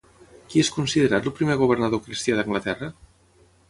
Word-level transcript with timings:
Qui 0.53 0.63
és 0.65 0.71
considerat 0.77 1.29
el 1.33 1.37
primer 1.41 1.59
governador 1.63 2.05
cristià 2.09 2.43
d'Anglaterra? 2.43 2.95